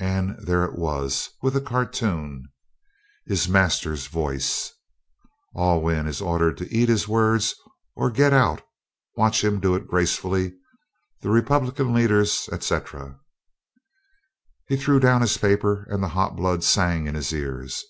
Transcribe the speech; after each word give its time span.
And 0.00 0.36
there 0.38 0.64
it 0.66 0.76
was, 0.76 1.30
with 1.40 1.56
a 1.56 1.60
cartoon: 1.62 2.52
HIS 3.24 3.48
MASTER'S 3.48 4.06
VOICE 4.08 4.70
Alwyn 5.56 6.06
is 6.06 6.20
Ordered 6.20 6.58
to 6.58 6.70
Eat 6.70 6.90
His 6.90 7.08
Words 7.08 7.54
or 7.96 8.10
Get 8.10 8.34
Out 8.34 8.60
Watch 9.16 9.42
Him 9.42 9.60
Do 9.60 9.74
It 9.74 9.88
Gracefully 9.88 10.52
The 11.22 11.30
Republican 11.30 11.94
Leaders, 11.94 12.50
etc. 12.52 13.18
He 14.68 14.76
threw 14.76 15.00
down 15.00 15.22
his 15.22 15.38
paper, 15.38 15.86
and 15.88 16.02
the 16.02 16.08
hot 16.08 16.36
blood 16.36 16.62
sang 16.64 17.06
in 17.06 17.14
his 17.14 17.32
ears. 17.32 17.82